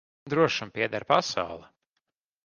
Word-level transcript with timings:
Drošam 0.33 0.71
pieder 0.77 1.05
pasaule. 1.11 1.67